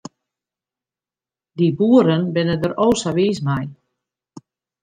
[1.57, 3.65] Dy boeren binne der o sa wiis mei.